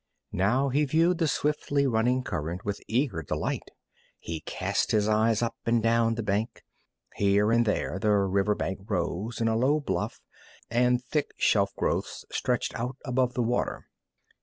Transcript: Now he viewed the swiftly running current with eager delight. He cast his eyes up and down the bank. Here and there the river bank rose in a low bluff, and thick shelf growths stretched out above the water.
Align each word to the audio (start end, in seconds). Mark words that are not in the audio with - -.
Now 0.33 0.69
he 0.69 0.83
viewed 0.85 1.19
the 1.19 1.27
swiftly 1.27 1.85
running 1.85 2.23
current 2.23 2.65
with 2.65 2.81
eager 2.87 3.21
delight. 3.21 3.69
He 4.17 4.39
cast 4.47 4.89
his 4.91 5.07
eyes 5.07 5.43
up 5.43 5.57
and 5.63 5.83
down 5.83 6.15
the 6.15 6.23
bank. 6.23 6.63
Here 7.17 7.51
and 7.51 7.67
there 7.67 7.99
the 7.99 8.09
river 8.13 8.55
bank 8.55 8.79
rose 8.89 9.39
in 9.39 9.47
a 9.47 9.55
low 9.55 9.79
bluff, 9.79 10.19
and 10.71 11.03
thick 11.03 11.35
shelf 11.37 11.75
growths 11.75 12.25
stretched 12.31 12.73
out 12.73 12.95
above 13.05 13.35
the 13.35 13.43
water. 13.43 13.85